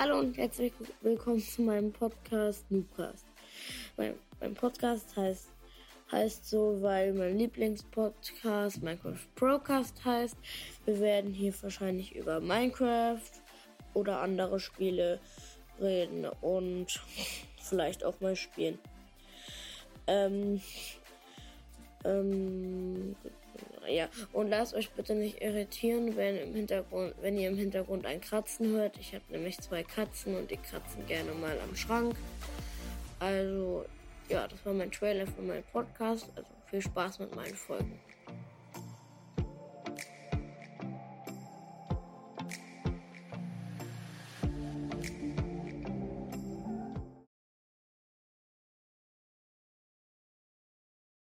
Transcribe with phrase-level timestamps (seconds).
[0.00, 3.26] Hallo und herzlich willkommen zu meinem Podcast Noobcast.
[3.96, 5.48] Mein, mein Podcast heißt,
[6.12, 10.36] heißt so, weil mein Lieblingspodcast Minecraft Procast heißt.
[10.84, 13.18] Wir werden hier wahrscheinlich über Minecraft
[13.92, 15.18] oder andere Spiele
[15.80, 17.00] reden und
[17.60, 18.78] vielleicht auch mal spielen.
[20.06, 20.60] Ähm,
[22.04, 22.97] ähm,
[23.88, 28.20] ja, und lasst euch bitte nicht irritieren, wenn im Hintergrund, wenn ihr im Hintergrund ein
[28.20, 28.96] Kratzen hört.
[28.98, 32.14] Ich habe nämlich zwei Katzen und die kratzen gerne mal am Schrank.
[33.18, 33.84] Also,
[34.28, 36.30] ja, das war mein Trailer für meinen Podcast.
[36.36, 37.98] Also viel Spaß mit meinen Folgen.